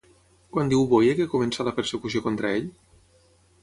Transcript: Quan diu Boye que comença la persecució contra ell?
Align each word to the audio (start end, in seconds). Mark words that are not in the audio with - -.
Quan 0.55 0.71
diu 0.71 0.85
Boye 0.95 1.13
que 1.21 1.29
comença 1.35 1.69
la 1.69 1.77
persecució 1.79 2.27
contra 2.29 2.57
ell? 2.61 2.71